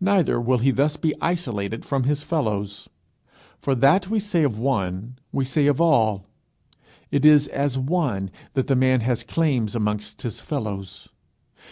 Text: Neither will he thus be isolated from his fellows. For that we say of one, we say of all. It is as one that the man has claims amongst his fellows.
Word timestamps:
Neither 0.00 0.40
will 0.40 0.58
he 0.58 0.72
thus 0.72 0.96
be 0.96 1.14
isolated 1.20 1.84
from 1.84 2.02
his 2.02 2.24
fellows. 2.24 2.88
For 3.60 3.76
that 3.76 4.10
we 4.10 4.18
say 4.18 4.42
of 4.42 4.58
one, 4.58 5.16
we 5.30 5.44
say 5.44 5.68
of 5.68 5.80
all. 5.80 6.26
It 7.12 7.24
is 7.24 7.46
as 7.46 7.78
one 7.78 8.32
that 8.54 8.66
the 8.66 8.74
man 8.74 8.98
has 9.02 9.22
claims 9.22 9.76
amongst 9.76 10.22
his 10.22 10.40
fellows. 10.40 11.10